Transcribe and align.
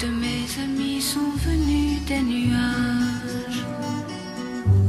de 0.00 0.06
mes 0.06 0.46
amis 0.62 1.00
sont 1.00 1.32
venus 1.44 2.00
des 2.06 2.20
nuages, 2.20 3.64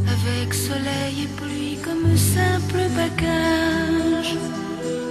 avec 0.08 0.54
soleil 0.54 1.24
et 1.24 1.32
pluie 1.40 1.78
comme 1.84 2.16
simple 2.16 2.84
bagage. 2.96 4.36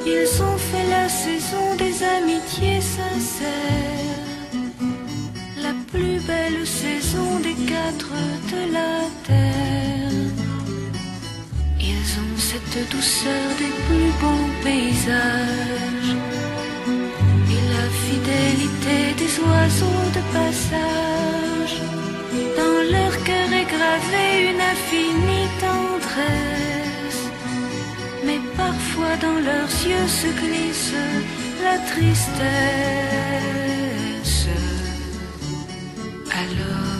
Ils 0.06 0.42
ont 0.42 0.58
fait 0.58 0.88
la 0.88 1.08
saison 1.08 1.74
des 1.76 1.96
amitiés 2.16 2.80
sincères, 2.80 4.28
la 5.62 5.74
plus 5.90 6.20
belle 6.26 6.66
saison 6.66 7.40
des 7.40 7.56
quatre 7.72 8.12
de 8.52 8.72
la 8.72 8.92
terre. 9.26 10.12
Ils 11.80 12.10
ont 12.22 12.36
cette 12.36 12.90
douceur 12.90 13.48
des 13.58 13.72
plus 13.86 14.12
beaux 14.20 14.48
paysages 14.62 16.16
fidélité 18.08 18.98
des 19.22 19.32
oiseaux 19.46 20.06
de 20.18 20.22
passage. 20.36 21.76
Dans 22.58 22.80
leur 22.94 23.12
cœur 23.26 23.50
est 23.60 23.68
gravée 23.76 24.34
une 24.50 24.62
infinie 24.74 25.50
tendresse, 25.66 27.24
mais 28.26 28.40
parfois 28.62 29.14
dans 29.26 29.40
leurs 29.48 29.74
yeux 29.90 30.08
se 30.20 30.28
glisse 30.40 30.94
la 31.66 31.76
tristesse. 31.90 32.48
Alors 36.42 36.98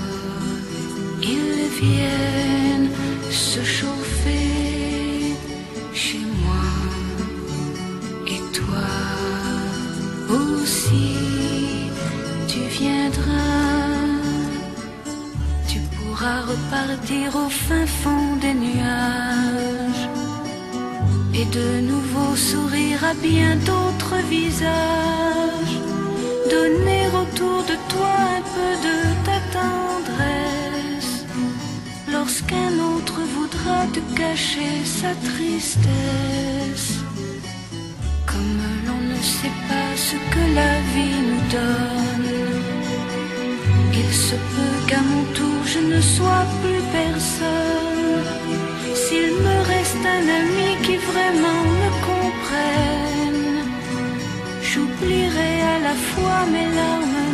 ils 1.23 1.69
viennent 1.81 2.58
Repartir 16.29 17.35
au 17.37 17.49
fin 17.49 17.87
fond 17.87 18.37
des 18.41 18.53
nuages 18.53 20.09
et 21.33 21.47
de 21.47 21.81
nouveau 21.81 22.37
sourire 22.37 23.03
à 23.03 23.15
bien 23.15 23.57
d'autres 23.57 24.21
visages. 24.29 25.77
Donner 26.51 27.07
autour 27.21 27.63
de 27.71 27.77
toi 27.93 28.15
un 28.39 28.43
peu 28.55 28.73
de 28.89 28.97
ta 29.27 29.39
tendresse 29.57 31.25
lorsqu'un 32.13 32.73
autre 32.93 33.21
voudra 33.35 33.87
te 33.95 34.01
cacher 34.15 34.85
sa 34.85 35.13
tristesse. 35.31 36.91
Comme 38.27 38.61
l'on 38.87 39.03
ne 39.15 39.21
sait 39.23 39.57
pas 39.69 39.91
ce 39.97 40.17
que 40.33 40.45
la 40.55 40.75
vie 40.93 41.21
nous 41.29 41.45
donne, 41.57 42.58
il 44.01 44.13
se 44.13 44.37
peut 44.55 44.79
qu'à 44.89 45.01
mon 45.11 45.25
tour 45.37 45.61
je 45.75 45.81
ne 45.93 46.01
sois 46.01 46.47
plus 46.61 46.83
personne. 46.99 48.29
S'il 49.03 49.33
me 49.47 49.57
reste 49.73 50.05
un 50.17 50.27
ami 50.41 50.69
qui 50.85 50.97
vraiment 51.11 51.63
me 51.81 51.91
comprenne, 52.11 53.59
j'oublierai 54.63 55.53
à 55.75 55.79
la 55.87 55.97
fois 56.09 56.41
mes 56.55 56.69
larmes 56.79 57.28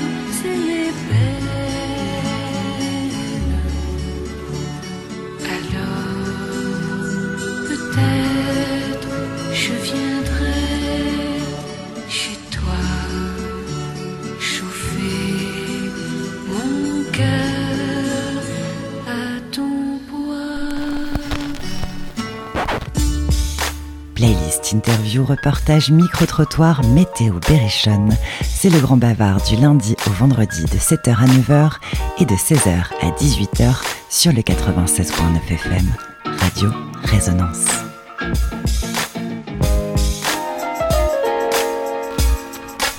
Interview, 24.87 25.25
reportage, 25.25 25.91
micro-trottoir, 25.91 26.85
météo, 26.85 27.37
berrichonne. 27.49 28.15
C'est 28.43 28.69
le 28.69 28.79
grand 28.81 28.99
bavard 28.99 29.41
du 29.43 29.57
lundi 29.57 29.97
au 30.07 30.11
vendredi 30.11 30.65
de 30.65 30.77
7h 30.77 31.17
à 31.17 31.25
9h 31.25 31.71
et 32.19 32.27
de 32.27 32.35
16h 32.35 32.85
à 33.01 33.11
18h 33.13 33.83
sur 34.11 34.33
le 34.33 34.43
96.9 34.43 35.11
FM. 35.49 35.91
Radio 36.27 36.71
Résonance. 37.05 37.65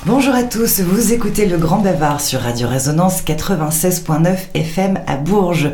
Bonjour 0.08 0.36
à 0.36 0.44
tous, 0.44 0.82
vous 0.82 1.14
écoutez 1.14 1.48
le 1.48 1.58
Grand 1.58 1.80
Bavard 1.80 2.22
sur 2.22 2.42
Radio 2.42 2.68
Résonance 2.68 3.24
96.9 3.24 4.38
FM 4.54 5.00
à 5.08 5.16
Bourges. 5.18 5.72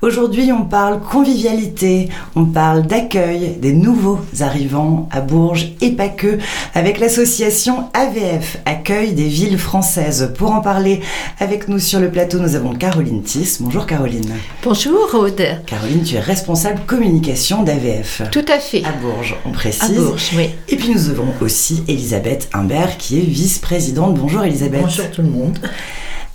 Aujourd'hui, 0.00 0.50
on 0.52 0.64
parle 0.64 1.00
convivialité, 1.00 2.08
on 2.34 2.46
parle 2.46 2.86
d'accueil 2.86 3.58
des 3.58 3.74
nouveaux 3.74 4.20
arrivants 4.40 5.06
à 5.12 5.20
Bourges 5.20 5.72
et 5.82 5.90
pas 5.90 6.08
que, 6.08 6.38
avec 6.74 6.98
l'association 6.98 7.90
AVF, 7.92 8.56
Accueil 8.64 9.12
des 9.12 9.28
villes 9.28 9.58
françaises. 9.58 10.32
Pour 10.38 10.52
en 10.52 10.62
parler 10.62 11.02
avec 11.38 11.68
nous 11.68 11.78
sur 11.78 12.00
le 12.00 12.10
plateau, 12.10 12.38
nous 12.38 12.54
avons 12.54 12.72
Caroline 12.72 13.22
Tiss. 13.22 13.60
Bonjour 13.60 13.84
Caroline. 13.84 14.32
Bonjour 14.62 15.10
Aude. 15.12 15.62
Caroline, 15.66 16.04
tu 16.04 16.14
es 16.14 16.20
responsable 16.20 16.80
communication 16.86 17.62
d'AVF. 17.62 18.22
Tout 18.32 18.46
à 18.48 18.58
fait. 18.58 18.82
À 18.86 18.92
Bourges, 18.92 19.36
on 19.44 19.52
précise. 19.52 19.82
À 19.82 20.00
Bourges, 20.00 20.30
oui. 20.38 20.48
Et 20.70 20.76
puis 20.76 20.88
nous 20.88 21.10
avons 21.10 21.28
aussi 21.42 21.84
Elisabeth 21.86 22.48
Humbert 22.54 22.96
qui 22.96 23.18
est 23.18 23.22
vice-présidente. 23.22 23.73
Bonjour 23.76 24.44
Elisabeth. 24.44 24.82
Bonjour 24.82 25.10
tout 25.10 25.22
le 25.22 25.28
monde. 25.30 25.58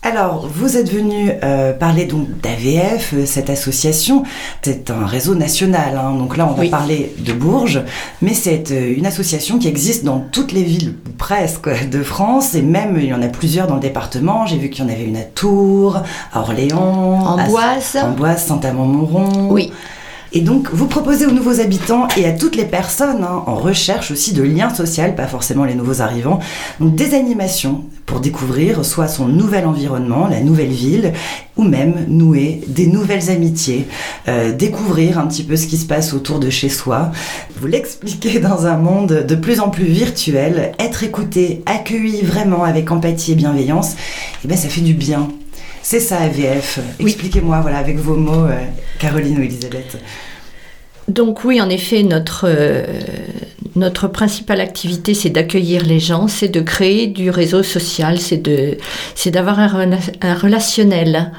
Alors, 0.02 0.50
vous 0.54 0.76
êtes 0.76 0.92
venu 0.92 1.32
euh, 1.42 1.72
parler 1.72 2.04
donc 2.04 2.28
d'AVF, 2.42 3.14
euh, 3.14 3.26
cette 3.26 3.50
association. 3.50 4.24
C'est 4.62 4.92
un 4.92 5.06
réseau 5.06 5.36
national, 5.36 5.98
hein. 5.98 6.16
donc 6.16 6.36
là 6.36 6.46
on 6.50 6.54
va 6.54 6.64
Oui. 6.64 6.70
parler 6.70 7.14
de 7.18 7.32
Bourges, 7.32 7.82
mais 8.22 8.34
c'est 8.34 8.72
euh, 8.72 8.94
une 8.94 9.06
association 9.06 9.58
qui 9.58 9.70
existe 9.70 10.04
dans 10.04 10.20
toutes 10.20 10.52
les 10.52 10.64
villes, 10.64 10.96
presque, 11.18 11.70
de 11.90 12.04
France, 12.04 12.56
et 12.56 12.62
même 12.62 12.98
il 13.00 13.06
y 13.08 13.14
en 13.14 13.22
a 13.22 13.28
plusieurs 13.28 13.68
dans 13.68 13.76
le 13.76 13.82
département. 13.82 14.46
J'ai 14.46 14.58
vu 14.58 14.70
qu'il 14.70 14.84
y 14.84 14.88
en 14.88 14.92
avait 14.92 15.06
une 15.06 15.16
à 15.18 15.24
Tours, 15.24 16.02
à 16.34 16.42
Orléans, 16.42 17.26
à 17.26 17.44
Amboise. 17.44 17.98
Amboise, 18.04 18.44
Saint-Amand-Montrond. 18.44 19.48
Oui. 19.50 19.72
Et 20.32 20.42
donc, 20.42 20.70
vous 20.72 20.86
proposez 20.86 21.26
aux 21.26 21.32
nouveaux 21.32 21.60
habitants 21.60 22.08
et 22.16 22.26
à 22.26 22.32
toutes 22.32 22.56
les 22.56 22.66
personnes 22.66 23.24
hein, 23.24 23.44
en 23.48 23.56
recherche 23.56 24.12
aussi 24.12 24.34
de 24.34 24.44
liens 24.44 24.74
sociaux, 24.74 25.06
pas 25.16 25.28
forcément 25.28 25.66
les 25.66 25.74
nouveaux 25.74 26.02
arrivants, 26.02 26.40
des 26.80 27.16
animations 27.16 27.86
pour 28.06 28.20
découvrir 28.20 28.86
soit 28.86 29.08
son 29.08 29.28
nouvel 29.28 29.66
environnement, 29.66 30.28
la 30.28 30.42
nouvelle 30.42 30.70
ville, 30.70 31.14
ou 31.58 31.64
même 31.64 32.06
nouer 32.08 32.62
des 32.68 32.88
nouvelles 32.88 33.30
amitiés, 33.30 33.88
euh, 34.28 34.52
découvrir 34.52 35.18
un 35.18 35.28
petit 35.28 35.44
peu 35.44 35.56
ce 35.56 35.68
qui 35.68 35.78
se 35.78 35.86
passe 35.86 36.14
autour 36.14 36.40
de 36.40 36.50
chez 36.50 36.70
soi. 36.70 37.12
Vous 37.60 37.68
l'expliquez 37.68 38.40
dans 38.40 38.66
un 38.66 38.78
monde 38.78 39.26
de 39.28 39.36
plus 39.36 39.60
en 39.60 39.70
plus 39.70 39.86
virtuel, 39.86 40.74
être 40.80 41.04
écouté, 41.04 41.64
accueilli 41.66 42.22
vraiment 42.22 42.64
avec 42.64 42.92
empathie 42.92 43.32
et 43.32 43.36
bienveillance, 43.36 43.94
et 44.44 44.48
ben 44.48 44.58
ça 44.58 44.70
fait 44.70 44.82
du 44.82 44.94
bien. 44.94 45.30
C'est 45.92 46.00
ça 46.00 46.20
AVF. 46.20 46.78
Oui. 47.00 47.06
Expliquez-moi, 47.14 47.62
voilà, 47.62 47.80
avec 47.80 47.98
vos 47.98 48.14
mots, 48.16 48.46
euh, 48.46 48.64
Caroline 49.00 49.40
ou 49.40 49.42
Elisabeth. 49.42 49.98
Donc 51.08 51.44
oui, 51.44 51.60
en 51.60 51.68
effet, 51.68 52.04
notre, 52.04 52.46
euh, 52.48 52.86
notre 53.76 54.08
principale 54.08 54.62
activité, 54.62 55.16
c'est 55.16 55.32
d'accueillir 55.32 55.84
les 55.84 56.00
gens, 56.00 56.28
c'est 56.28 56.48
de 56.50 56.62
créer 56.62 57.08
du 57.08 57.32
réseau 57.32 57.64
social, 57.64 58.20
c'est 58.20 59.32
d'avoir 59.32 59.58
un, 59.60 59.66
rela- 59.68 60.14
un 60.22 60.36
relationnel. 60.36 61.32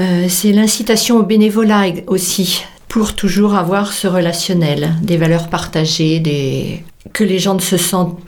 Euh, 0.00 0.24
c'est 0.30 0.52
l'incitation 0.52 1.18
au 1.18 1.22
bénévolat 1.22 1.88
eg- 1.88 2.04
aussi, 2.06 2.64
pour 2.88 3.14
toujours 3.14 3.56
avoir 3.56 3.92
ce 3.92 4.06
relationnel, 4.06 4.94
des 5.02 5.18
valeurs 5.18 5.48
partagées, 5.48 6.18
des... 6.18 6.82
que 7.12 7.24
les 7.24 7.38
gens 7.38 7.56
ne 7.56 7.60
se 7.60 7.76
sentent, 7.76 8.18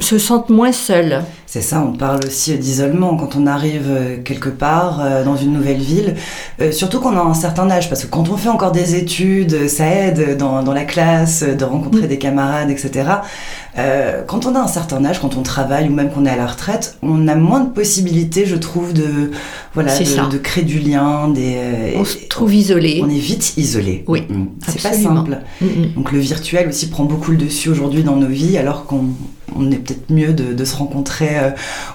se 0.00 0.18
sentent 0.18 0.50
moins 0.50 0.72
seuls. 0.72 1.22
C'est 1.46 1.62
ça, 1.62 1.80
on 1.80 1.96
parle 1.96 2.20
aussi 2.26 2.56
d'isolement 2.58 3.16
quand 3.16 3.36
on 3.36 3.46
arrive 3.46 3.86
euh, 3.88 4.16
quelque 4.22 4.48
part 4.50 5.00
euh, 5.00 5.24
dans 5.24 5.36
une 5.36 5.52
nouvelle 5.52 5.78
ville, 5.78 6.16
euh, 6.60 6.70
surtout 6.72 7.00
qu'on 7.00 7.16
a 7.16 7.20
un 7.20 7.34
certain 7.34 7.70
âge, 7.70 7.88
parce 7.88 8.02
que 8.04 8.08
quand 8.08 8.28
on 8.28 8.36
fait 8.36 8.48
encore 8.48 8.72
des 8.72 8.96
études, 8.96 9.68
ça 9.68 9.86
aide 9.86 10.36
dans, 10.36 10.62
dans 10.62 10.74
la 10.74 10.84
classe, 10.84 11.42
de 11.44 11.64
rencontrer 11.64 12.08
des 12.08 12.18
camarades, 12.18 12.68
etc. 12.70 13.04
Euh, 13.78 14.22
quand 14.26 14.46
on 14.46 14.54
a 14.54 14.60
un 14.60 14.66
certain 14.68 15.04
âge, 15.04 15.20
quand 15.20 15.36
on 15.36 15.42
travaille 15.42 15.88
ou 15.88 15.92
même 15.92 16.10
qu'on 16.10 16.24
est 16.26 16.30
à 16.30 16.36
la 16.36 16.46
retraite, 16.46 16.98
on 17.02 17.28
a 17.28 17.34
moins 17.34 17.60
de 17.60 17.70
possibilités, 17.70 18.46
je 18.46 18.56
trouve, 18.56 18.92
de, 18.92 19.30
voilà, 19.74 19.96
de, 19.98 20.32
de 20.32 20.38
créer 20.38 20.64
du 20.64 20.78
lien. 20.78 21.28
Des, 21.28 21.54
euh, 21.56 21.92
On 21.96 22.04
se 22.04 22.16
trouve 22.28 22.54
isolé. 22.54 23.00
on 23.04 23.08
est 23.08 23.18
vite 23.18 23.54
isolé. 23.56 24.04
Oui, 24.08 24.24
Mm. 24.28 24.46
C'est 24.66 24.82
pas 24.82 24.92
simple. 24.92 25.38
Mm, 25.60 25.64
mm. 25.66 25.86
Donc 25.96 26.12
le 26.12 26.18
virtuel 26.18 26.68
aussi 26.68 26.88
prend 26.88 27.04
beaucoup 27.04 27.30
le 27.30 27.36
dessus 27.36 27.68
aujourd'hui 27.68 28.02
dans 28.02 28.16
nos 28.16 28.26
vies, 28.26 28.58
alors 28.58 28.86
qu'on 28.86 29.04
on 29.58 29.70
est 29.70 29.76
peut-être 29.76 30.10
mieux 30.10 30.32
de, 30.32 30.52
de 30.52 30.64
se 30.64 30.76
rencontrer 30.76 31.38
euh, 31.38 31.50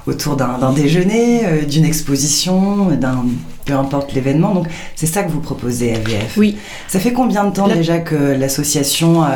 autour 0.07 0.35
d'un 0.35 0.71
déjeuner, 0.73 1.45
euh, 1.45 1.61
d'une 1.65 1.85
exposition, 1.85 2.87
d'un 2.91 3.25
peu 3.65 3.73
importe 3.73 4.13
l'événement. 4.13 4.53
Donc 4.53 4.67
c'est 4.95 5.05
ça 5.07 5.23
que 5.23 5.31
vous 5.31 5.41
proposez 5.41 5.93
AVF. 5.95 6.35
Oui. 6.37 6.57
Ça 6.87 6.99
fait 6.99 7.13
combien 7.13 7.43
de 7.45 7.53
temps 7.53 7.67
La- 7.67 7.75
déjà 7.75 7.99
que 7.99 8.15
l'association 8.15 9.23
euh, 9.23 9.27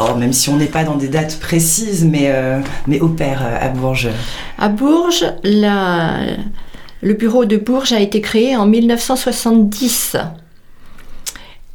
oh, 0.00 0.14
même 0.16 0.32
si 0.32 0.48
on 0.48 0.56
n'est 0.56 0.66
pas 0.66 0.84
dans 0.84 0.96
des 0.96 1.08
dates 1.08 1.38
précises, 1.38 2.04
mais, 2.04 2.26
euh, 2.26 2.60
mais 2.86 3.00
opère 3.00 3.42
à 3.60 3.68
Bourges? 3.68 4.08
À 4.58 4.68
Bourges, 4.68 5.24
la, 5.44 6.18
le 7.00 7.14
bureau 7.14 7.44
de 7.44 7.56
Bourges 7.56 7.92
a 7.92 8.00
été 8.00 8.20
créé 8.20 8.56
en 8.56 8.66
1970. 8.66 10.16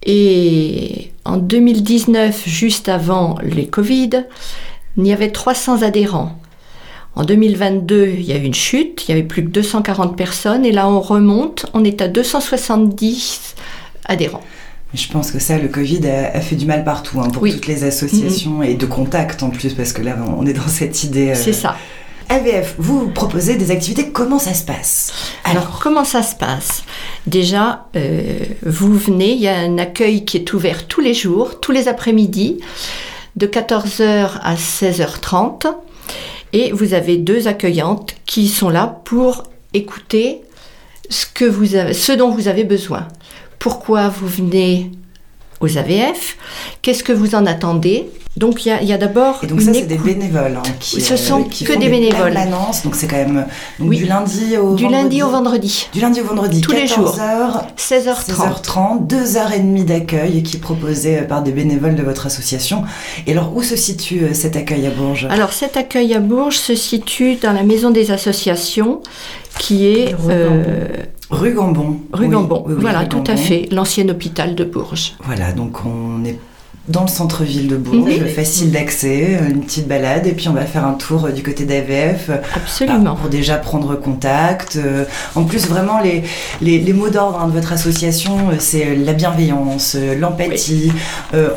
Et 0.06 1.12
en 1.24 1.38
2019, 1.38 2.44
juste 2.45 2.89
avant 2.89 3.38
les 3.42 3.68
Covid, 3.68 4.10
il 4.98 5.07
y 5.07 5.13
avait 5.13 5.31
300 5.31 5.81
adhérents. 5.81 6.38
En 7.16 7.24
2022, 7.24 8.07
il 8.18 8.24
y 8.24 8.34
a 8.34 8.38
eu 8.38 8.44
une 8.44 8.54
chute, 8.54 9.06
il 9.07 9.12
y 9.12 9.13
avait 9.13 9.28
plus 9.28 9.44
que 9.44 9.50
240 9.50 10.18
personnes, 10.18 10.66
et 10.66 10.72
là 10.72 10.90
on 10.90 11.00
remonte, 11.00 11.68
on 11.74 11.84
est 11.84 12.01
à 12.01 12.07
270 12.07 13.56
adhérents. 14.06 14.44
Je 14.94 15.07
pense 15.07 15.31
que 15.31 15.40
ça, 15.40 15.57
le 15.57 15.68
Covid 15.68 16.07
a, 16.07 16.40
fait 16.40 16.56
du 16.56 16.66
mal 16.66 16.84
partout, 16.84 17.19
hein, 17.19 17.30
pour 17.30 17.48
toutes 17.48 17.68
les 17.68 17.84
associations 17.84 18.62
et 18.62 18.75
de 18.75 18.86
contact 18.86 19.42
en 19.42 19.50
plus, 19.50 19.74
parce 19.74 19.92
que 19.92 20.04
là, 20.04 20.16
on 20.38 20.45
est 20.45 20.54
dans 20.54 20.68
cette 20.68 21.04
idée. 21.04 21.31
Euh, 21.31 21.36
C'est 21.36 21.54
ça. 21.54 21.75
AVF, 22.30 22.75
vous 22.78 23.10
proposez 23.10 23.56
des 23.56 23.72
activités, 23.72 24.10
comment 24.10 24.39
ça 24.39 24.54
se 24.54 24.63
passe? 24.63 25.12
Alors, 25.44 25.80
comment 25.81 26.06
ça 26.06 26.22
se 26.24 26.36
passe? 26.36 26.84
Déjà, 27.28 27.88
euh, 27.96 28.39
vous 28.66 28.96
venez, 28.96 29.34
il 29.34 29.42
y 29.42 29.48
a 29.48 29.57
un 29.57 29.78
accueil 29.78 30.25
qui 30.25 30.38
est 30.38 30.54
ouvert 30.54 30.88
tous 30.88 31.01
les 31.01 31.13
jours, 31.13 31.60
tous 31.60 31.72
les 31.72 31.88
après-midi, 31.88 32.60
de 33.36 33.48
14h 33.48 34.40
à 34.42 34.56
16h30. 34.56 35.68
Et 36.54 36.72
vous 36.72 36.94
avez 36.94 37.18
deux 37.18 37.48
accueillantes 37.48 38.16
qui 38.26 38.48
sont 38.48 38.70
là 38.70 39.02
pour 39.06 39.44
écouter 39.74 40.42
ce, 41.10 41.26
que 41.26 41.46
vous 41.46 41.76
avez, 41.76 41.94
ce 41.94 42.12
dont 42.12 42.30
vous 42.30 42.48
avez 42.48 42.64
besoin. 42.64 43.08
Pourquoi 43.60 44.10
vous 44.10 44.28
venez 44.28 44.92
aux 45.63 45.77
AVF 45.77 46.38
Qu'est-ce 46.81 47.04
que 47.04 47.13
vous 47.13 47.36
en 47.36 47.45
attendez? 47.45 48.10
Donc 48.36 48.65
il 48.65 48.69
y 48.69 48.94
a, 48.94 48.98
d'abord. 48.98 49.39
Et 49.44 49.48
donc 49.48 49.62
ça 49.62 49.74
c'est 49.74 49.83
des 49.83 49.98
bénévoles 49.98 50.57
hein, 50.57 50.69
qui. 50.80 51.00
Ce 51.01 51.15
sont 51.15 51.42
euh, 51.42 51.65
que 51.65 51.77
des, 51.77 51.88
bénévoles. 51.88 52.33
donc 52.83 52.95
c'est 52.95 53.06
quand 53.06 53.18
même 53.18 53.45
du 53.80 54.06
lundi 54.06 54.57
au. 54.57 54.74
Du 54.74 54.88
lundi 54.88 55.21
au 55.21 55.30
vendredi. 55.30 55.88
Du 55.94 56.01
lundi 56.01 56.19
au 56.19 56.24
vendredi. 56.24 56.62
Tous 56.62 56.71
les 56.71 56.88
jours. 56.88 57.15
16h30. 57.15 59.06
16h30, 59.07 59.07
2h30 59.07 59.86
d'accueil 59.86 60.42
qui 60.42 60.57
est 60.57 60.60
proposé 60.60 61.19
euh, 61.19 61.24
par 61.24 61.44
des 61.44 61.51
bénévoles 61.51 61.94
de 61.94 62.01
votre 62.01 62.25
association. 62.25 62.83
Et 63.27 63.33
alors 63.33 63.56
où 63.56 63.62
se 63.62 63.75
situe 63.75 64.24
euh, 64.24 64.33
cet 64.33 64.56
accueil 64.56 64.88
à 64.88 64.89
Bourges? 64.89 65.27
Alors 65.30 65.54
cet 65.54 65.77
accueil 65.77 66.15
à 66.15 66.19
Bourges 66.19 66.57
se 66.57 66.74
situe 66.74 67.36
dans 67.36 67.54
la 67.54 67.63
maison 67.63 67.92
des 67.92 68.10
associations 68.10 69.01
qui 69.60 69.86
est. 69.86 70.15
Rue 71.34 71.54
Gambon. 71.54 72.00
Rue 72.14 72.28
Gambon, 72.28 72.64
voilà, 72.68 73.06
tout 73.06 73.24
à 73.28 73.36
fait, 73.36 73.68
l'ancien 73.72 74.08
hôpital 74.08 74.54
de 74.54 74.64
Bourges. 74.64 75.14
Voilà, 75.24 75.52
donc 75.52 75.84
on 75.86 76.24
est 76.24 76.38
dans 76.90 77.04
le 77.04 77.08
centre-ville 77.08 77.70
de 77.70 77.78
Bourges, 77.78 78.26
facile 78.36 78.72
d'accès, 78.72 79.40
une 79.50 79.62
petite 79.62 79.88
balade, 79.88 80.28
et 80.28 80.34
puis 80.34 80.50
on 80.50 80.54
va 80.54 80.66
faire 80.66 80.86
un 80.86 80.94
tour 80.94 81.30
du 81.30 81.42
côté 81.42 81.64
d'AVF. 81.64 82.30
Absolument. 82.56 83.16
pour 83.16 83.30
déjà 83.30 83.56
prendre 83.56 83.96
contact. 83.96 84.76
Euh, 84.76 85.06
en 85.36 85.46
plus, 85.46 85.68
vraiment, 85.68 86.02
les, 86.02 86.24
les, 86.62 86.94
mots 86.94 87.10
d'ordre 87.10 87.40
hein, 87.40 87.48
de 87.48 87.54
votre 87.54 87.72
association, 87.72 88.50
euh, 88.50 88.56
c'est 88.60 88.96
la 88.96 89.14
bienveillance, 89.14 89.96
euh, 89.98 90.16
l'empathie. 90.16 90.92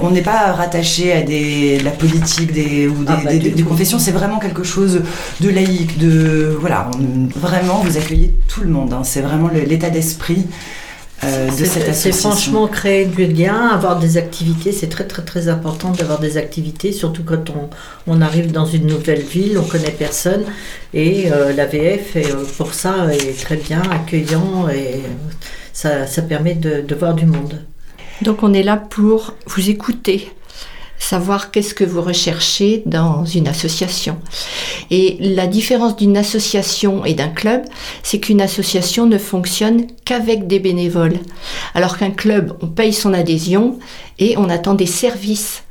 on 0.00 0.10
n'est 0.10 0.22
pas 0.22 0.52
rattaché 0.52 1.12
à 1.12 1.22
des, 1.22 1.80
la 1.80 1.90
politique 1.90 2.52
des, 2.52 2.86
ou 2.86 3.04
ah, 3.08 3.16
des, 3.32 3.62
confessions, 3.64 3.98
c'est 3.98 4.12
vraiment 4.12 4.38
quelque 4.38 4.62
chose 4.62 5.02
de 5.40 5.48
laïque, 5.48 5.98
de. 5.98 6.56
Voilà, 6.60 6.88
vraiment, 7.34 7.82
vous 7.84 7.96
accueillez 7.96 8.32
tout 8.46 8.60
le 8.60 8.68
monde. 8.68 8.92
Hein. 8.92 9.02
c'est 9.02 9.22
vraiment 9.22 9.48
l'état 9.48 9.90
d'esprit. 9.90 10.46
Euh, 11.24 11.48
c'est 11.50 12.12
franchement 12.12 12.68
créer 12.68 13.06
du 13.06 13.26
lien, 13.26 13.68
avoir 13.68 13.98
des 13.98 14.16
activités. 14.18 14.72
C'est 14.72 14.88
très 14.88 15.06
très 15.06 15.22
très 15.22 15.48
important 15.48 15.90
d'avoir 15.90 16.20
des 16.20 16.36
activités, 16.36 16.92
surtout 16.92 17.22
quand 17.24 17.50
on, 17.50 17.70
on, 18.06 18.20
arrive 18.20 18.52
dans 18.52 18.66
une 18.66 18.86
nouvelle 18.86 19.22
ville, 19.22 19.58
on 19.58 19.64
connaît 19.64 19.94
personne. 19.98 20.44
Et 20.92 21.32
euh, 21.32 21.52
l'AVF, 21.54 22.16
euh, 22.16 22.44
pour 22.58 22.74
ça, 22.74 23.14
est 23.14 23.40
très 23.40 23.56
bien 23.56 23.82
accueillant 23.90 24.68
et 24.68 25.02
ça, 25.72 26.06
ça 26.06 26.22
permet 26.22 26.54
de, 26.54 26.82
de 26.82 26.94
voir 26.94 27.14
du 27.14 27.26
monde. 27.26 27.64
Donc 28.22 28.42
on 28.42 28.52
est 28.52 28.62
là 28.62 28.76
pour 28.76 29.34
vous 29.46 29.70
écouter, 29.70 30.30
savoir 30.98 31.50
qu'est-ce 31.50 31.74
que 31.74 31.84
vous 31.84 32.02
recherchez 32.02 32.82
dans 32.86 33.24
une 33.24 33.48
association. 33.48 34.18
Et 34.90 35.16
la 35.20 35.46
différence 35.46 35.96
d'une 35.96 36.16
association 36.16 37.04
et 37.04 37.14
d'un 37.14 37.28
club, 37.28 37.62
c'est 38.02 38.18
qu'une 38.18 38.40
association 38.40 39.06
ne 39.06 39.18
fonctionne 39.18 39.86
qu'avec 40.04 40.46
des 40.46 40.58
bénévoles, 40.58 41.18
alors 41.74 41.98
qu'un 41.98 42.10
club, 42.10 42.56
on 42.60 42.66
paye 42.66 42.92
son 42.92 43.12
adhésion 43.12 43.78
et 44.18 44.36
on 44.36 44.48
attend 44.48 44.74
des 44.74 44.86
services. 44.86 45.62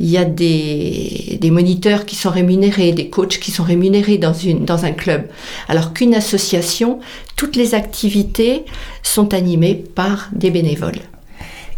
Il 0.00 0.08
y 0.08 0.16
a 0.16 0.24
des, 0.24 1.38
moniteurs 1.52 2.06
qui 2.06 2.16
sont 2.16 2.30
rémunérés, 2.30 2.92
des 2.92 3.08
coachs 3.08 3.38
qui 3.38 3.50
sont 3.50 3.62
rémunérés 3.62 4.18
dans, 4.18 4.84
un 4.84 4.92
club. 4.92 5.28
Alors 5.68 5.92
qu'une 5.92 6.14
association, 6.14 6.98
toutes 7.36 7.56
les 7.56 7.74
activités 7.74 8.64
sont 9.02 9.34
animées 9.34 9.74
par 9.74 10.28
des 10.32 10.50
bénévoles. 10.50 11.00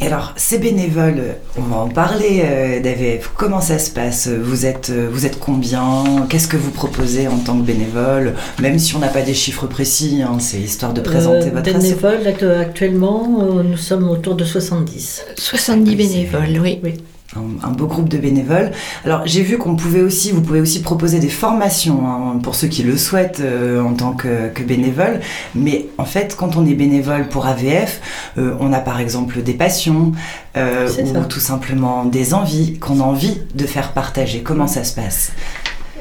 Et 0.01 0.07
alors, 0.07 0.33
ces 0.37 0.59
bénévoles, 0.59 1.37
on 1.57 1.63
va 1.63 1.77
en 1.77 1.89
parler, 1.89 2.43
euh, 2.45 2.81
David. 2.81 3.21
Comment 3.37 3.61
ça 3.61 3.79
se 3.79 3.91
passe? 3.91 4.29
Vous 4.29 4.67
êtes, 4.67 4.91
euh, 4.91 5.09
vous 5.11 5.25
êtes 5.27 5.39
combien? 5.39 6.27
Qu'est-ce 6.29 6.49
que 6.49 6.57
vous 6.57 6.71
proposez 6.71 7.29
en 7.29 7.39
tant 7.39 7.57
que 7.59 7.65
bénévole? 7.65 8.35
Même 8.61 8.79
si 8.79 8.97
on 8.97 8.99
n'a 8.99 9.09
pas 9.09 9.23
des 9.23 9.35
chiffres 9.35 9.67
précis, 9.67 10.23
hein, 10.23 10.39
c'est 10.41 10.59
histoire 10.59 10.93
de 10.93 11.01
présenter 11.01 11.49
euh, 11.49 11.51
votre 11.51 11.73
Bénévoles, 11.73 12.27
actuellement, 12.61 13.27
nous 13.63 13.77
sommes 13.77 14.09
autour 14.09 14.35
de 14.35 14.45
70. 14.45 15.25
70 15.37 15.97
bénévoles, 15.97 16.61
oui. 16.61 16.81
oui 16.83 16.95
un, 17.37 17.71
beau 17.71 17.87
groupe 17.87 18.09
de 18.09 18.19
bénévoles. 18.19 18.71
Alors 19.05 19.23
j'ai 19.25 19.43
vu 19.43 19.59
qu'on 19.59 19.77
pouvait 19.77 20.01
aussi, 20.01 20.31
vous 20.31 20.41
pouvez 20.41 20.61
aussi 20.61 20.83
proposer 20.83 21.19
des 21.19 21.29
formations 21.29 22.07
hein, 22.07 22.39
pour 22.43 22.55
ceux 22.55 22.69
qui 22.69 22.83
le 22.83 22.97
souhaitent 22.97 23.41
euh, 23.41 23.83
en 23.83 23.95
tant 23.95 24.13
que, 24.13 24.49
que, 24.49 24.63
bénévole. 24.63 25.21
Mais 25.55 25.87
en 25.99 26.05
fait, 26.05 26.37
quand 26.37 26.57
on 26.57 26.67
est 26.67 26.75
bénévole 26.75 27.29
pour 27.29 27.47
AVF, 27.47 28.01
euh, 28.39 28.55
on 28.61 28.73
a 28.73 28.81
par 28.81 29.01
exemple 29.01 29.43
des 29.43 29.55
passions 29.55 30.13
euh, 30.57 30.89
ou 31.03 31.25
tout 31.25 31.41
simplement 31.41 32.05
des 32.05 32.35
envies 32.35 32.79
qu'on 32.79 33.01
a 33.01 33.05
envie 33.05 33.39
de 33.55 33.67
faire 33.67 33.93
partager. 33.93 34.43
Comment 34.43 34.67
ça 34.67 34.85
se 34.85 34.95
passe? 34.95 35.33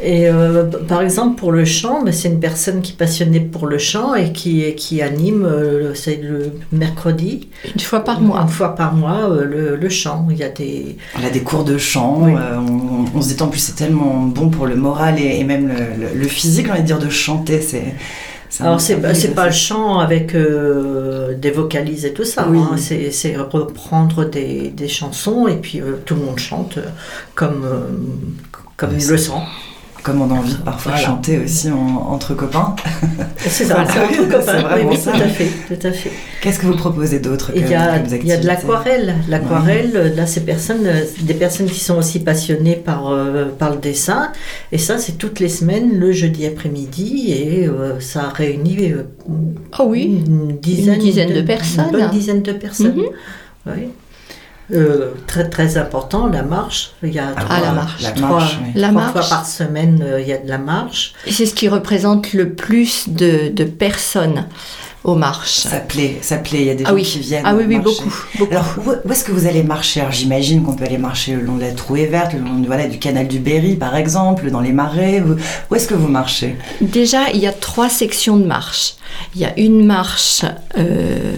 Et 0.02 0.28
euh, 0.28 0.64
par 0.88 1.02
exemple, 1.02 1.40
pour 1.40 1.52
le 1.52 1.66
chant, 1.66 2.04
c'est 2.12 2.28
une 2.28 2.40
personne 2.40 2.82
qui 2.82 2.94
est 2.94 2.96
passionnée 2.96 3.40
pour 3.40 3.68
le 3.68 3.78
chant 3.78 4.16
et 4.16 4.34
qui, 4.34 4.74
qui 4.76 5.02
anime, 5.02 5.46
euh, 5.46 5.94
c'est 5.94 6.18
le 6.18 6.52
mercredi. 6.72 7.50
Une 7.74 7.80
fois 7.80 8.04
par 8.04 8.20
mois. 8.20 8.42
Une 8.42 8.48
fois 8.48 8.76
par 8.76 8.94
mois, 8.94 9.30
euh, 9.30 9.46
le, 9.46 9.76
le, 9.76 9.90
chant. 9.90 10.28
Il 10.32 10.38
y 10.38 10.44
a 10.44 10.50
des... 10.50 10.98
On 11.20 11.26
a 11.26 11.30
des 11.30 11.42
cours 11.42 11.64
de 11.64 11.78
chant. 11.78 12.28
on, 13.14 13.22
se 13.22 13.30
détend 13.30 13.48
plus, 13.48 13.60
c'est 13.60 13.76
tellement 13.76 14.24
bon 14.24 14.50
pour 14.50 14.66
le 14.66 14.76
moral 14.76 15.20
et, 15.20 15.44
même 15.44 15.68
le, 15.68 16.20
le, 16.20 16.28
physique, 16.28 16.68
on 16.70 16.74
va 16.74 16.82
dire, 16.82 17.00
de 17.00 17.10
chanter. 17.10 17.62
C'est. 17.62 17.96
Alors 18.60 18.80
c'est 18.80 19.00
c'est 19.16 19.34
pas 19.34 19.48
le 19.48 19.52
chant 19.52 19.98
avec 19.98 20.36
des 20.36 21.52
vocalises 21.52 22.06
et 22.06 22.14
tout 22.14 22.24
ça, 22.24 22.48
hein. 22.48 22.76
c'est 22.78 23.36
reprendre 23.36 24.26
des, 24.26 24.70
des, 24.70 24.88
chansons 24.88 25.48
et 25.48 25.56
puis 25.56 25.82
tout 26.06 26.14
le 26.14 26.22
monde 26.22 26.38
chante 26.38 26.78
comme, 27.34 27.66
comme 28.78 28.92
il 28.96 29.08
le 29.08 29.18
sent 29.18 29.32
comme 30.04 30.22
on 30.22 30.30
a 30.30 30.34
envie 30.34 30.54
de 30.54 30.62
parfois 30.62 30.98
chanter 30.98 31.40
aussi 31.40 31.72
entre 31.72 32.34
copains. 32.36 32.76
C'est 33.38 33.64
ça, 33.66 33.82
entre 33.82 33.94
copains. 34.30 34.86
Oui, 34.88 34.98
tout 35.02 35.10
à 35.10 35.28
fait, 35.28 35.50
tout 35.68 35.88
à 35.88 35.92
fait. 35.92 36.12
Qu'est-ce 36.42 36.60
que 36.60 36.66
vous 36.66 36.76
proposez 36.76 37.20
d'autre 37.20 37.52
Il 37.56 37.68
y 37.68 37.74
a, 37.74 37.98
il 37.98 38.28
y 38.28 38.34
a 38.34 38.38
de 38.38 38.46
l'aquarelle. 38.46 39.16
L'aquarelle, 39.30 40.14
là, 40.16 40.26
c'est 40.28 40.46
personnes, 40.46 40.88
des 41.22 41.34
personnes 41.34 41.68
qui 41.68 41.80
sont 41.80 41.98
aussi 41.98 42.20
passionnées 42.20 42.76
par, 42.76 43.12
euh, 43.12 43.46
par 43.58 43.72
le 43.72 43.78
dessin. 43.78 44.32
Et 44.74 44.78
ça, 44.78 44.98
c'est 44.98 45.18
toutes 45.18 45.40
les 45.40 45.50
semaines, 45.50 45.98
le 45.98 46.12
jeudi 46.12 46.46
après-midi, 46.46 47.32
et 47.32 47.68
euh, 47.68 48.00
ça 48.02 48.30
réunit 48.30 48.94
oh 49.80 49.84
oui, 49.88 50.24
une 50.28 50.58
dizaine, 50.58 51.00
de, 51.00 51.42
personnes. 51.42 51.86
Une 51.86 51.92
bonne 51.92 52.12
dizaine 52.12 52.42
de 52.42 52.52
personnes. 52.52 52.96
Mhm. 52.96 53.04
Oui. 53.68 53.88
Euh, 54.72 55.12
très 55.28 55.50
très 55.50 55.78
important, 55.78 56.28
la 56.28 56.44
marche. 56.44 56.94
Il 57.04 57.14
y 57.14 57.20
a 57.20 57.34
ah, 57.36 57.60
la 57.62 57.72
marche. 57.74 58.02
La 58.02 58.12
trois, 58.12 58.30
marche, 58.30 58.60
la 58.76 58.92
marche. 58.92 59.12
fois 59.12 59.22
par 59.30 59.46
semaine, 59.46 60.02
euh, 60.02 60.22
il 60.22 60.28
y 60.28 60.34
a 60.34 60.38
de 60.38 60.48
la 60.48 60.58
marche. 60.58 61.14
Et 61.26 61.32
c'est 61.32 61.46
ce 61.46 61.54
qui 61.54 61.68
représente 61.68 62.34
le 62.34 62.54
plus 62.54 63.10
de, 63.10 63.50
de 63.50 63.64
personnes 63.66 64.46
aux 65.04 65.16
marches. 65.16 65.60
Ça 65.60 65.80
plaît, 65.80 66.18
ça 66.22 66.38
plaît. 66.38 66.62
Il 66.62 66.66
y 66.66 66.70
a 66.70 66.76
des 66.76 66.84
ah 66.86 66.90
gens 66.90 66.96
qui 66.96 67.20
viennent. 67.20 67.44
Ah 67.46 67.56
oui, 67.56 67.66
oui, 67.68 67.80
beaucoup, 67.80 68.14
Alors, 68.50 68.76
où, 69.06 69.12
est-ce 69.12 69.26
que 69.26 69.32
vous 69.32 69.48
allez 69.48 69.64
marcher? 69.64 70.00
Alors, 70.02 70.14
j'imagine 70.14 70.64
qu'on 70.64 70.74
peut 70.74 70.86
aller 70.86 70.98
marcher 70.98 71.36
le 71.36 71.42
long 71.42 71.56
de 71.56 71.62
la 71.62 71.72
Trouée 71.72 72.06
Verte, 72.06 72.34
le 72.34 72.40
long 72.40 72.62
voilà, 72.66 72.88
du 72.88 73.00
canal 73.00 73.28
du 73.28 73.40
Berry, 73.40 73.76
par 73.76 73.96
exemple, 73.96 74.50
dans 74.50 74.62
les 74.62 74.72
marais. 74.72 75.22
Où 75.70 75.76
est-ce 75.76 75.88
que 75.88 75.94
vous 75.94 76.08
marchez? 76.08 76.56
Déjà, 76.82 77.30
il 77.34 77.42
y 77.42 77.48
a 77.48 77.52
trois 77.52 77.90
sections 77.90 78.38
de 78.38 78.46
marche. 78.46 78.96
Il 79.36 79.42
y 79.42 79.46
a 79.46 79.58
une 79.60 79.86
marche, 79.86 80.46
euh, 80.78 81.36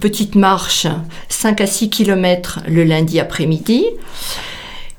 petite 0.00 0.34
marche, 0.34 0.86
5 1.28 1.60
à 1.60 1.66
6 1.66 1.90
km 1.90 2.60
le 2.68 2.84
lundi 2.84 3.20
après-midi. 3.20 3.84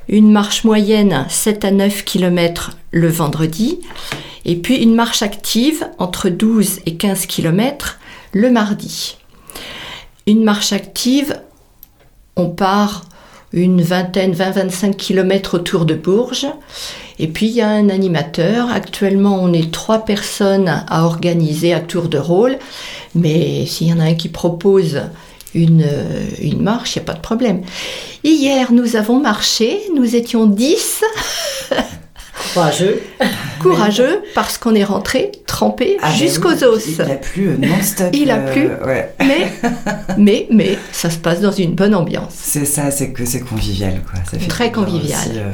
Une 0.07 0.31
marche 0.31 0.63
moyenne, 0.63 1.25
7 1.29 1.65
à 1.65 1.71
9 1.71 2.05
km 2.05 2.71
le 2.91 3.09
vendredi. 3.09 3.79
Et 4.45 4.55
puis 4.55 4.77
une 4.77 4.95
marche 4.95 5.23
active 5.23 5.85
entre 5.97 6.29
12 6.29 6.81
et 6.85 6.95
15 6.95 7.25
km 7.25 7.99
le 8.35 8.51
mardi. 8.51 9.17
Une 10.27 10.43
marche 10.43 10.73
active, 10.73 11.39
on 12.35 12.49
part 12.49 13.05
une 13.53 13.81
vingtaine, 13.81 14.33
20-25 14.33 14.95
km 14.95 15.55
autour 15.55 15.85
de 15.85 15.95
Bourges. 15.95 16.47
Et 17.17 17.29
puis 17.29 17.47
il 17.47 17.53
y 17.53 17.61
a 17.61 17.69
un 17.69 17.89
animateur. 17.89 18.69
Actuellement, 18.69 19.39
on 19.41 19.53
est 19.53 19.71
trois 19.71 19.99
personnes 19.99 20.67
à 20.67 21.05
organiser 21.05 21.73
à 21.73 21.79
tour 21.79 22.09
de 22.09 22.17
rôle. 22.17 22.57
Mais 23.15 23.65
s'il 23.65 23.87
y 23.87 23.93
en 23.93 24.01
a 24.01 24.03
un 24.03 24.15
qui 24.15 24.27
propose 24.27 24.99
une, 25.53 25.87
une 26.41 26.61
marche, 26.61 26.97
il 26.97 26.99
n'y 26.99 27.03
a 27.03 27.05
pas 27.05 27.13
de 27.13 27.21
problème. 27.21 27.61
Hier, 28.25 28.73
nous 28.73 28.97
avons 28.97 29.21
marché. 29.21 29.79
Nous 29.95 30.17
étions 30.17 30.45
10. 30.45 31.03
Courageux. 32.55 33.01
Courageux 33.61 34.21
parce 34.33 34.57
qu'on 34.57 34.73
est 34.75 34.83
rentré 34.85 35.31
trempé 35.45 35.97
Ah, 36.01 36.09
ben 36.09 36.15
jusqu'aux 36.17 36.53
oui, 36.53 36.63
os. 36.63 36.87
Il 36.87 37.01
a 37.01 37.15
plu 37.15 37.49
euh, 37.49 37.57
non-stop. 37.57 38.07
Il 38.13 38.31
a 38.31 38.37
euh, 38.37 38.51
plu. 38.51 38.69
ouais. 38.87 39.13
Mais, 39.19 39.51
mais, 40.17 40.47
mais, 40.51 40.79
ça 40.91 41.09
se 41.09 41.17
passe 41.17 41.41
dans 41.41 41.51
une 41.51 41.73
bonne 41.73 41.93
ambiance. 41.93 42.33
C'est 42.33 42.65
ça, 42.65 42.91
c'est 42.91 43.11
que 43.11 43.25
c'est 43.25 43.41
convivial. 43.41 44.01
Quoi. 44.09 44.19
Ça 44.31 44.39
fait 44.39 44.47
Très 44.47 44.71
convivial. 44.71 45.19
aussi, 45.19 45.37
euh, 45.37 45.51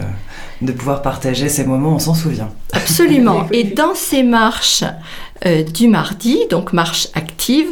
de 0.62 0.72
pouvoir 0.72 1.02
partager 1.02 1.50
ces 1.50 1.64
moments, 1.64 1.96
on 1.96 2.00
s'en 2.00 2.14
souvient. 2.14 2.50
Absolument. 2.72 3.48
Et 3.52 3.64
dans 3.64 3.96
ces 3.96 4.22
marches 4.22 4.84
euh, 5.46 5.64
du 5.64 5.88
mardi, 5.88 6.38
donc 6.52 6.72
marche 6.72 7.08
active, 7.16 7.68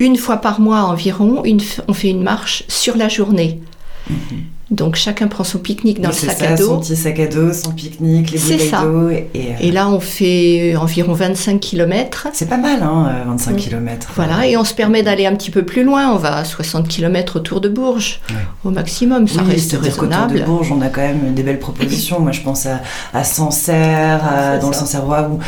une 0.00 0.16
fois 0.16 0.38
par 0.38 0.60
mois 0.60 0.80
environ, 0.82 1.44
une 1.44 1.60
on 1.86 1.92
fait 1.92 2.08
une 2.10 2.22
marche 2.22 2.64
sur 2.68 2.96
la 2.96 3.08
journée. 3.08 3.60
Donc 4.70 4.94
chacun 4.94 5.26
prend 5.26 5.42
son 5.42 5.58
pique-nique 5.58 6.00
dans 6.00 6.10
Oui, 6.10 6.14
le 6.22 6.28
sac 6.28 6.38
ça, 6.38 6.50
à 6.50 6.56
Son 6.56 6.74
dos. 6.76 6.78
petit 6.80 6.94
sac 6.94 7.18
à 7.18 7.26
dos, 7.26 7.52
son 7.52 7.72
pique-nique, 7.72 8.30
les 8.30 8.38
bouteilles 8.38 8.70
d'eau. 8.70 9.10
Et, 9.10 9.26
euh, 9.34 9.40
Et 9.60 9.72
là, 9.72 9.88
on 9.88 9.98
fait 9.98 10.76
environ 10.76 11.12
25 11.12 11.58
km. 11.58 12.28
c'est 12.32 12.48
pas 12.48 12.56
mal, 12.56 12.80
hein, 12.80 13.08
euh, 13.10 13.24
25 13.30 13.54
Mm. 13.54 13.56
km. 13.56 14.12
Voilà, 14.14 14.46
et 14.46 14.56
on 14.56 14.62
se 14.62 14.72
permet 14.74 15.02
d'aller 15.02 15.26
un 15.26 15.34
petit 15.34 15.50
peu 15.50 15.64
plus 15.64 15.82
loin. 15.82 16.12
On 16.12 16.18
va 16.18 16.36
à 16.36 16.44
60 16.44 16.86
km 16.86 17.34
autour 17.36 17.60
de 17.60 17.68
Bourges, 17.68 18.20
au 18.64 18.70
maximum. 18.70 19.26
Ça 19.26 19.40
oui, 19.44 19.54
reste 19.54 19.70
c'est-à-dire 19.70 19.96
qu'autour 19.96 20.08
de 20.08 20.14
raisonnable. 20.14 20.44
Bourges, 20.44 20.70
on 20.70 20.80
a 20.82 20.88
quand 20.88 21.00
même 21.00 21.34
des 21.34 21.42
belles 21.42 21.58
propositions. 21.58 22.20
Moi, 22.20 22.30
je 22.30 22.42
pense 22.42 22.66
à, 22.66 22.80
à 23.12 23.24
Sancerre, 23.24 24.20
à- 24.24 24.58
dans 24.58 24.68
le. 24.68 24.74
Sancerrois, 24.74 25.28
où 25.32 25.40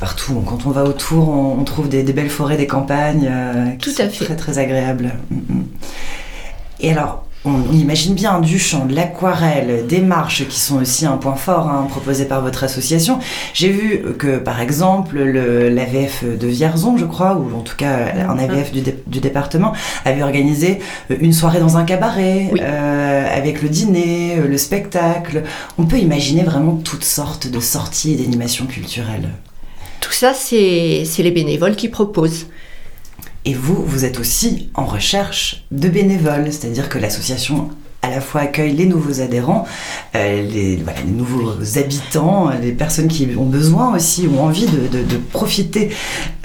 partout, 0.00 0.42
quand 0.46 0.66
on 0.66 0.70
va 0.70 0.84
autour, 0.84 1.30
on, 1.30 1.56
on 1.58 1.64
trouve 1.64 1.88
des, 1.88 2.02
des 2.02 2.12
belles 2.12 2.28
forêts, 2.28 2.58
des 2.58 2.66
campagnes 2.66 3.26
euh, 3.30 3.70
qui 3.78 3.88
Tout 3.88 3.96
sont 3.96 4.02
à 4.02 4.08
fait. 4.10 4.24
très 4.26 4.36
très 4.36 4.58
agréables. 4.58 5.12
Mm, 5.30 5.36
mm. 5.54 5.64
Et 6.80 6.92
alors, 6.92 7.24
on, 7.46 7.72
imagine 7.72 8.14
bien 8.14 8.38
du 8.40 8.58
chant, 8.58 8.84
de 8.84 8.94
l'aquarelle, 8.94 9.86
des 9.86 10.00
marches 10.00 10.46
qui 10.46 10.60
sont 10.60 10.76
aussi 10.82 11.06
un 11.06 11.16
point 11.16 11.36
fort 11.36 11.68
hein, 11.68 11.86
proposé 11.88 12.26
par 12.26 12.42
votre 12.42 12.64
association. 12.64 13.18
J'ai 13.54 13.70
vu 13.70 14.02
que, 14.18 14.36
par 14.36 14.60
exemple, 14.60 15.18
le- 15.18 15.70
l'AVF 15.70 16.24
de 16.24 16.46
Vierzon, 16.46 16.98
je 16.98 17.06
crois, 17.06 17.34
ou 17.36 17.56
en 17.56 17.60
tout 17.62 17.76
cas 17.76 17.96
un 18.28 18.38
AVF 18.38 18.72
du, 18.72 18.82
dé- 18.82 18.98
du 19.06 19.20
département, 19.20 19.72
avait 20.04 20.22
organisé 20.22 20.80
euh, 21.10 21.16
une 21.20 21.32
soirée 21.32 21.60
dans 21.60 21.78
un 21.78 21.84
cabaret, 21.84 22.50
Oui. 22.52 22.60
euh, 22.62 23.26
avec 23.34 23.62
le 23.62 23.70
dîner, 23.70 24.36
euh, 24.38 24.46
le 24.46 24.58
spectacle. 24.58 25.42
On 25.78 25.84
peut 25.86 25.98
imaginer 25.98 26.42
vraiment 26.42 26.76
toutes 26.76 27.04
sortes 27.04 27.46
de 27.48 27.60
sorties 27.60 28.12
et 28.12 28.16
d'animations 28.16 28.66
culturelles. 28.66 29.30
Tout 30.00 30.12
ça, 30.12 30.32
c'est 30.34 31.04
les 31.18 31.30
bénévoles 31.30 31.76
qui 31.76 31.88
proposent. 31.88 32.46
Et 33.44 33.54
vous, 33.54 33.82
vous 33.84 34.04
êtes 34.04 34.18
aussi 34.20 34.68
en 34.74 34.84
recherche 34.84 35.64
de 35.70 35.88
bénévoles, 35.88 36.46
c'est-à-dire 36.52 36.88
que 36.88 36.98
l'association 36.98 37.70
à 38.02 38.08
la 38.08 38.22
fois 38.22 38.40
accueille 38.42 38.72
les 38.72 38.86
nouveaux 38.86 39.20
adhérents, 39.20 39.66
euh, 40.14 40.42
les, 40.42 40.76
voilà, 40.76 41.00
les 41.02 41.10
nouveaux 41.12 41.52
habitants, 41.78 42.48
les 42.62 42.72
personnes 42.72 43.08
qui 43.08 43.28
ont 43.36 43.44
besoin 43.44 43.94
aussi, 43.94 44.26
ont 44.26 44.42
envie 44.44 44.64
de, 44.66 44.86
de- 44.98 45.04
de 45.04 45.16
profiter 45.18 45.90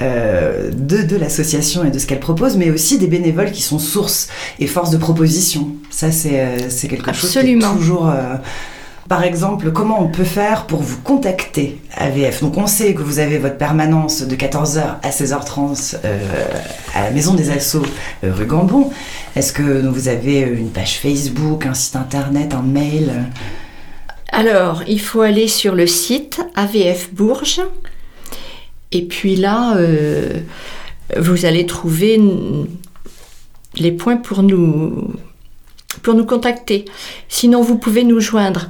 euh, 0.01 0.69
de, 0.71 1.01
de 1.03 1.15
l'association 1.15 1.85
et 1.85 1.91
de 1.91 1.99
ce 1.99 2.07
qu'elle 2.07 2.19
propose, 2.19 2.57
mais 2.57 2.71
aussi 2.71 2.97
des 2.97 3.07
bénévoles 3.07 3.51
qui 3.51 3.61
sont 3.61 3.79
source 3.79 4.27
et 4.59 4.67
force 4.67 4.89
de 4.91 4.97
proposition. 4.97 5.69
Ça, 5.89 6.11
c'est 6.11 6.41
euh, 6.41 6.57
quelque 6.89 7.13
chose 7.13 7.29
qui 7.31 7.37
est 7.51 7.59
toujours... 7.77 8.07
euh, 9.05 9.09
par 9.09 9.23
exemple, 9.23 9.71
comment 9.71 10.01
on 10.01 10.07
peut 10.07 10.23
faire 10.23 10.65
pour 10.65 10.81
vous 10.81 10.99
contacter 11.01 11.79
AVF 11.95 12.41
Donc 12.41 12.57
on 12.57 12.67
sait 12.67 12.93
que 12.93 13.01
vous 13.01 13.19
avez 13.19 13.37
votre 13.37 13.57
permanence 13.57 14.21
de 14.23 14.35
14h 14.35 14.95
à 15.01 15.09
16h30 15.09 15.97
euh, 16.03 16.47
à 16.93 17.03
la 17.03 17.11
Maison 17.11 17.33
des 17.35 17.51
Assos 17.51 17.85
euh, 18.23 18.33
rue 18.33 18.45
Gambon. 18.45 18.91
Est-ce 19.35 19.53
que 19.53 19.87
vous 19.87 20.07
avez 20.07 20.39
une 20.39 20.69
page 20.69 20.99
Facebook, 20.99 21.65
un 21.65 21.73
site 21.73 21.95
internet, 21.95 22.53
un 22.53 22.61
mail? 22.61 23.11
Alors, 24.31 24.83
il 24.87 24.99
faut 24.99 25.21
aller 25.21 25.47
sur 25.47 25.75
le 25.75 25.87
site 25.87 26.41
AVF 26.55 27.13
Bourges. 27.13 27.61
Et 28.91 29.03
puis 29.03 29.35
là, 29.35 29.75
euh, 29.77 30.33
vous 31.17 31.45
allez 31.45 31.65
trouver 31.65 32.21
les 33.75 33.91
points 33.91 34.17
pour 34.17 34.41
nous, 34.41 35.13
pour 36.01 36.13
nous 36.13 36.25
contacter. 36.25 36.85
Sinon, 37.29 37.61
vous 37.61 37.77
pouvez 37.77 38.03
nous 38.03 38.19
joindre 38.19 38.69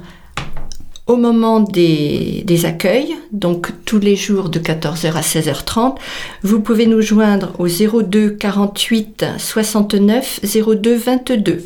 au 1.06 1.16
moment 1.16 1.60
des, 1.60 2.42
des 2.46 2.64
accueils, 2.66 3.14
donc 3.32 3.70
tous 3.84 3.98
les 4.00 4.16
jours 4.16 4.48
de 4.48 4.58
14h 4.58 5.12
à 5.12 5.20
16h30. 5.20 5.94
Vous 6.42 6.60
pouvez 6.60 6.86
nous 6.86 7.00
joindre 7.00 7.52
au 7.58 7.68
02 7.68 8.30
48 8.30 9.24
69 9.38 10.40
02 10.44 10.96
22. 10.96 11.64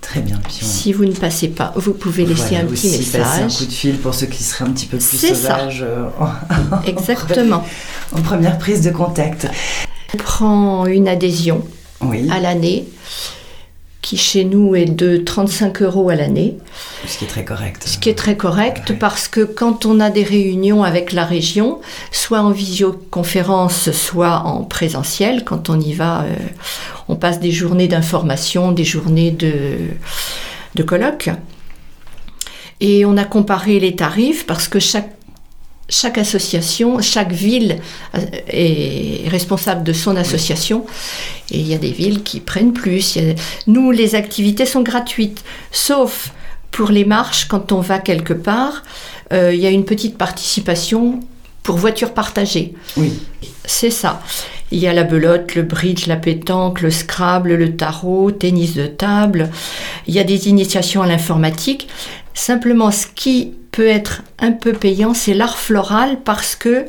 Très 0.00 0.20
bien. 0.20 0.36
Puis 0.44 0.58
on- 0.62 0.66
Si 0.66 0.92
vous 0.92 1.04
ne 1.04 1.12
passez 1.12 1.48
pas, 1.48 1.72
vous 1.76 1.94
pouvez 1.94 2.26
laisser 2.26 2.48
voilà, 2.56 2.64
un 2.64 2.66
petit 2.66 2.88
aussi 2.88 3.10
passer 3.10 3.16
un 3.40 3.44
message. 3.44 3.58
coup 3.58 3.64
de 3.66 3.72
fil 3.72 3.96
pour 3.98 4.12
ceux 4.14 4.26
qui 4.26 4.42
seraient 4.42 4.64
un 4.68 4.72
petit 4.72 4.86
peu 4.86 4.98
plus 4.98 5.16
C'est 5.16 5.34
ça. 5.34 5.56
sauvages 5.58 5.82
euh, 5.86 6.04
en, 6.20 6.82
Exactement. 6.86 7.64
en 8.12 8.20
première 8.22 8.58
prise 8.58 8.82
de 8.82 8.90
contact. 8.90 9.46
On 10.12 10.16
prend 10.18 10.86
une 10.86 11.08
adhésion 11.08 11.64
Oui, 12.02 12.28
à 12.30 12.38
l'année 12.40 12.84
qui 14.04 14.18
chez 14.18 14.44
nous 14.44 14.74
est 14.76 14.84
de 14.84 15.16
35 15.16 15.80
euros 15.80 16.10
à 16.10 16.14
l'année, 16.14 16.58
ce 17.06 17.16
qui 17.18 17.24
est 17.24 17.28
très 17.28 17.44
correct. 17.44 17.82
ce 17.86 17.96
qui 17.98 18.10
est 18.10 18.14
très 18.14 18.36
correct 18.36 18.90
Ouais. 18.90 18.96
parce 18.96 19.28
que 19.28 19.40
quand 19.40 19.86
on 19.86 19.98
a 19.98 20.10
des 20.10 20.22
réunions 20.22 20.84
avec 20.84 21.12
la 21.12 21.24
région, 21.24 21.80
soit 22.12 22.40
en 22.40 22.50
visioconférence, 22.50 23.90
soit 23.92 24.42
en 24.44 24.62
présentiel, 24.64 25.42
quand 25.44 25.70
on 25.70 25.80
y 25.80 25.94
va, 25.94 26.22
euh, 26.24 26.34
on 27.08 27.16
passe 27.16 27.40
des 27.40 27.50
journées 27.50 27.88
d'information, 27.88 28.72
des 28.72 28.84
journées 28.84 29.30
de, 29.30 29.52
de 30.74 30.82
colloques. 30.82 31.30
Et 32.80 33.06
on 33.06 33.16
a 33.16 33.24
comparé 33.24 33.80
les 33.80 33.96
tarifs 33.96 34.44
parce 34.46 34.68
que 34.68 34.78
chaque, 34.80 35.12
chaque 35.88 36.18
association, 36.18 37.00
chaque 37.00 37.32
ville 37.32 37.78
euh, 38.14 38.20
est 38.48 39.28
responsable 39.28 39.84
de 39.84 39.92
son 39.92 40.16
association. 40.16 40.86
Et 41.50 41.58
il 41.58 41.66
y 41.66 41.74
a 41.74 41.78
des 41.78 41.92
villes 41.92 42.22
qui 42.22 42.40
prennent 42.40 42.72
plus. 42.72 43.18
Nous, 43.66 43.90
les 43.90 44.14
activités 44.14 44.66
sont 44.66 44.82
gratuites, 44.82 45.44
sauf 45.72 46.32
pour 46.70 46.90
les 46.90 47.04
marches, 47.04 47.46
quand 47.46 47.70
on 47.70 47.80
va 47.80 47.98
quelque 47.98 48.32
part, 48.32 48.82
euh, 49.32 49.54
il 49.54 49.60
y 49.60 49.66
a 49.66 49.70
une 49.70 49.84
petite 49.84 50.18
participation 50.18 51.20
pour 51.62 51.76
voiture 51.76 52.12
partagée. 52.12 52.74
Oui, 52.96 53.12
C'est 53.64 53.90
ça. 53.90 54.20
Il 54.72 54.80
y 54.80 54.88
a 54.88 54.92
la 54.92 55.04
belote, 55.04 55.54
le 55.54 55.62
bridge, 55.62 56.06
la 56.06 56.16
pétanque, 56.16 56.80
le 56.80 56.90
scrabble, 56.90 57.54
le 57.54 57.76
tarot, 57.76 58.32
tennis 58.32 58.74
de 58.74 58.86
table. 58.86 59.50
Il 60.08 60.14
y 60.14 60.18
a 60.18 60.24
des 60.24 60.48
initiations 60.48 61.02
à 61.02 61.06
l'informatique. 61.06 61.86
Simplement, 62.34 62.90
ce 62.90 63.06
qui 63.14 63.52
peut 63.74 63.86
être 63.88 64.22
un 64.38 64.52
peu 64.52 64.72
payant, 64.72 65.14
c'est 65.14 65.34
l'art 65.34 65.58
floral 65.58 66.18
parce 66.24 66.54
que 66.54 66.86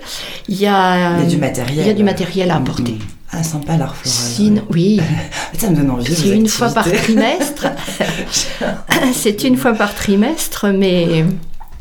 il 0.47 0.55
y 0.55 0.67
a, 0.67 1.17
il 1.17 1.23
y 1.23 1.25
a 1.25 1.29
du 1.29 1.37
matériel. 1.37 1.87
y 1.87 1.89
a 1.89 1.93
du 1.93 2.03
matériel 2.03 2.51
à 2.51 2.57
apporter. 2.57 2.91
Mm, 2.91 2.95
mm. 2.95 3.31
Ah, 3.31 3.43
sympa 3.43 3.75
l'art 3.75 3.95
floral. 3.95 4.61
Oui, 4.69 5.01
Ça 5.57 5.71
me 5.71 5.77
donne 5.77 5.89
envie. 5.89 6.15
c'est 6.15 6.29
une 6.29 6.47
fois 6.47 6.69
par 6.69 6.85
trimestre. 6.85 7.67
c'est 9.13 9.43
une 9.43 9.57
fois 9.57 9.73
par 9.73 9.95
trimestre, 9.95 10.67
mais 10.67 11.25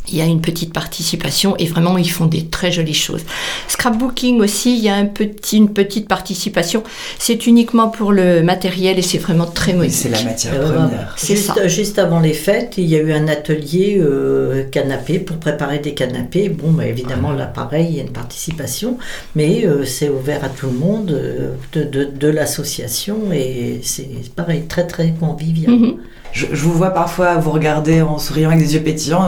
il 0.09 0.17
y 0.17 0.21
a 0.21 0.27
une 0.27 0.41
petite 0.43 0.73
participation 0.73 1.57
et 1.59 1.67
vraiment 1.67 1.97
ils 1.97 2.11
font 2.11 2.27
des 2.27 2.45
très 2.47 2.71
jolies 2.71 2.93
choses. 2.95 3.23
Scrapbooking 3.69 4.41
aussi, 4.41 4.77
il 4.77 4.83
y 4.85 4.89
a 4.89 4.95
un 4.97 5.07
petit, 5.07 5.57
une 5.57 5.71
petite 5.73 6.09
participation. 6.09 6.83
C'est 7.19 7.47
uniquement 7.47 7.89
pour 7.89 8.13
le 8.13 8.43
matériel 8.43 8.99
et 8.99 9.03
c'est 9.03 9.19
vraiment 9.19 9.47
très 9.47 9.73
modique. 9.73 9.93
c'est 9.95 10.11
la 10.11 10.23
matière 10.23 10.55
Euh, 10.55 10.73
première. 10.73 11.15
C'est 11.17 11.37
juste, 11.37 11.55
ça. 11.55 11.69
juste 11.69 11.99
avant 11.99 12.21
les 12.21 12.35
fêtes, 12.35 12.75
il 12.77 12.85
y 12.85 12.97
a 12.97 12.99
eu 13.01 13.13
un 13.13 13.29
atelier 13.29 13.99
euh, 13.99 14.65
canapé 14.71 15.19
pour 15.19 15.39
préparer 15.39 15.79
des 15.79 15.95
canapés. 15.95 16.49
Bon, 16.49 16.71
bah, 16.71 16.87
évidemment, 16.87 17.33
là, 17.33 17.47
pareil, 17.47 17.87
il 17.91 17.97
y 17.97 18.01
a 18.01 18.03
une 18.03 18.13
participation, 18.13 18.99
mais 19.35 19.65
euh, 19.67 19.85
c'est 19.85 20.11
ouvert 20.11 20.45
à 20.45 20.49
tout 20.51 20.67
le 20.67 20.79
monde 20.79 21.11
euh, 21.13 21.53
de, 21.73 21.83
de- 21.85 22.05
de 22.05 22.29
l'association 22.29 23.33
et 23.33 23.81
c'est 23.83 24.09
pareil, 24.37 24.65
très 24.69 24.87
très 24.87 25.13
convivial. 25.19 25.73
Mhm. 25.73 25.97
Je, 26.35 26.47
je 26.53 26.63
vous 26.65 26.73
vois 26.73 26.91
parfois 26.91 27.37
vous 27.37 27.53
regarder 27.53 28.03
en 28.03 28.19
souriant 28.19 28.51
avec 28.51 28.61
des 28.63 28.75
yeux 28.75 28.81
pétillants. 28.81 29.23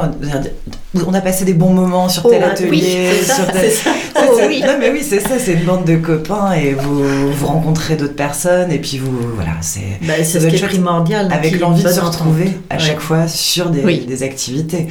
on 1.06 1.14
a 1.14 1.20
passé 1.20 1.44
des 1.44 1.52
bons 1.54 1.72
moments 1.72 2.08
sur 2.08 2.26
Oh, 2.26 2.30
tel 2.30 2.42
atelier. 2.42 2.70
oui, 3.12 3.24
ça, 3.24 3.34
sur 3.36 3.46
tel- 3.52 3.70
ça. 3.70 3.90
Oh, 4.18 4.38
oui. 4.48 4.62
Non 4.66 4.72
mais 4.80 4.90
oui, 4.90 5.02
c'est 5.06 5.20
ça, 5.20 5.38
c'est 5.38 5.52
une 5.52 5.64
bande 5.64 5.84
de 5.84 5.96
copains 5.96 6.52
et 6.54 6.72
vous, 6.72 7.02
vous 7.30 7.46
rencontrez 7.46 7.96
d'autres 7.96 8.14
personnes 8.16 8.72
et 8.72 8.78
puis 8.78 8.96
vous, 8.98 9.12
voilà, 9.34 9.50
c'est 9.60 9.80
Bah, 10.02 10.14
c'est 10.24 10.40
ce 10.40 10.46
qui 10.46 10.56
est 10.56 10.66
primordial. 10.66 11.30
avec 11.30 11.60
l'envie 11.60 11.82
de 11.84 11.88
se 11.90 12.00
retrouver 12.00 12.44
entente. 12.44 12.54
à 12.70 12.74
Ouais. 12.76 12.80
chaque 12.80 13.00
fois 13.00 13.28
sur 13.28 13.68
des, 13.68 13.82
Oui. 13.84 14.06
des 14.08 14.22
activités. 14.22 14.86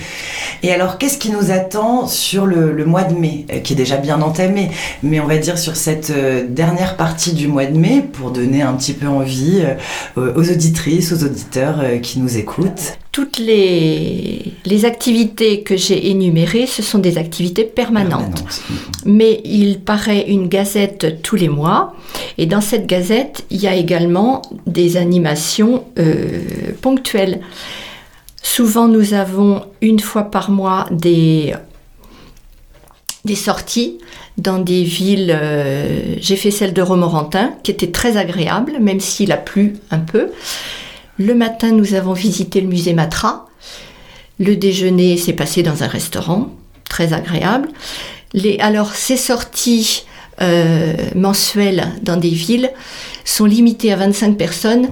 Et 0.62 0.72
alors, 0.72 1.00
qu'est-ce 1.00 1.18
qui 1.18 1.32
nous 1.32 1.50
attend 1.52 2.06
sur 2.08 2.46
le, 2.46 2.72
le 2.72 2.86
mois 2.86 3.04
de 3.04 3.16
mai, 3.16 3.46
euh, 3.52 3.60
qui 3.60 3.74
est 3.74 3.76
déjà 3.76 3.98
bien 3.98 4.22
entamé, 4.22 4.70
mais 5.04 5.20
on 5.20 5.26
va 5.26 5.38
dire 5.38 5.58
sur 5.58 5.76
cette 5.76 6.12
euh, 6.12 6.44
dernière 6.48 6.96
partie 6.96 7.34
du 7.34 7.48
mois 7.48 7.66
de 7.66 7.78
mai, 7.78 8.06
pour 8.14 8.30
donner 8.30 8.62
un 8.62 8.74
petit 8.74 8.94
peu 8.94 9.08
envie 9.08 9.64
euh, 10.18 10.34
aux 10.36 10.50
auditrices, 10.52 11.12
aux 11.12 11.24
auditeurs 11.26 11.80
qui 12.06 12.20
nous 12.20 12.38
écoutent. 12.38 12.98
Toutes 13.12 13.38
les, 13.40 14.54
les 14.66 14.86
activités 14.86 15.62
que 15.68 15.76
j'ai 15.76 16.10
énumérées, 16.12 16.68
ce 16.68 16.84
sont 16.84 17.00
des 17.00 17.18
activités 17.18 17.64
permanentes. 17.64 18.36
Permanentes. 18.36 18.62
Mais 19.06 19.42
il 19.44 19.80
paraît 19.80 20.26
une 20.28 20.48
gazette 20.48 21.22
tous 21.22 21.38
les 21.44 21.50
mois. 21.50 21.96
Et 22.38 22.46
dans 22.46 22.62
cette 22.62 22.86
gazette, 22.86 23.46
il 23.50 23.60
y 23.62 23.68
a 23.68 23.76
également 23.76 24.42
des 24.80 24.98
animations 24.98 25.86
euh, 25.98 26.42
ponctuelles. 26.82 27.42
Souvent, 28.42 28.88
nous 28.88 29.14
avons 29.14 29.64
une 29.82 30.00
fois 30.00 30.26
par 30.36 30.50
mois 30.52 30.86
des, 30.92 31.54
des 33.24 33.36
sorties 33.36 33.98
dans 34.38 34.60
des 34.60 34.84
villes. 34.84 35.34
euh, 35.34 36.16
J'ai 36.20 36.36
fait 36.36 36.52
celle 36.52 36.74
de 36.74 36.82
Romorantin, 36.82 37.48
qui 37.64 37.72
était 37.72 37.92
très 38.00 38.18
agréable, 38.18 38.74
même 38.80 39.00
s'il 39.00 39.32
a 39.32 39.38
plu 39.38 39.66
un 39.90 40.00
peu. 40.00 40.30
Le 41.18 41.34
matin, 41.34 41.72
nous 41.72 41.94
avons 41.94 42.14
visité 42.14 42.62
le 42.62 42.68
musée 42.68 42.94
Matra. 42.94 43.48
Le 44.40 44.56
déjeuner 44.56 45.18
s'est 45.18 45.34
passé 45.34 45.64
dans 45.64 45.84
un 45.84 45.88
restaurant, 45.88 46.50
très 46.90 47.14
agréable. 47.14 47.70
Les, 48.34 48.58
alors, 48.60 48.94
ces 48.94 49.16
sorties 49.16 50.04
euh, 50.42 50.94
mensuelles 51.16 51.88
dans 52.02 52.18
des 52.18 52.30
villes 52.30 52.70
sont 53.24 53.46
limitées 53.46 53.94
à 53.94 53.96
25 53.96 54.38
personnes 54.38 54.90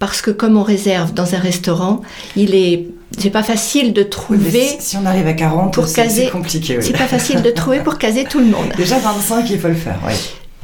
parce 0.00 0.20
que 0.22 0.32
comme 0.32 0.56
on 0.56 0.64
réserve 0.64 1.14
dans 1.14 1.34
un 1.36 1.38
restaurant, 1.38 2.00
il 2.34 2.54
est 2.54 2.86
c'est 3.18 3.30
pas 3.30 3.42
facile 3.42 3.92
de 3.92 4.02
Oui, 4.02 4.08
trouver 4.08 4.66
si, 4.66 4.76
si 4.80 4.96
on 4.96 5.04
arrive 5.06 5.26
à 5.26 5.32
40, 5.34 5.74
pour 5.74 5.86
c'est 5.86 6.02
caser- 6.02 6.24
c'est 6.26 6.30
compliqué. 6.30 6.76
oui. 6.78 6.84
c'est 6.84 6.96
pas 6.96 7.06
facile 7.08 7.42
de 7.42 7.50
trouver 7.50 7.80
pour 7.80 7.98
caser 7.98 8.24
tout 8.24 8.38
le 8.38 8.46
monde. 8.46 8.68
Déjà 8.76 8.98
25, 8.98 9.48
il 9.50 9.58
faut 9.60 9.68
le 9.68 9.74
faire. 9.74 9.98
ouais. 10.06 10.14